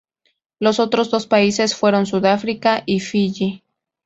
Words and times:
Los 0.59 0.79
otros 0.79 1.11
dos 1.11 1.27
países 1.27 1.75
fueron 1.75 2.07
Sudáfrica 2.07 2.81
y 2.87 3.01
Fiyi. 3.01 3.61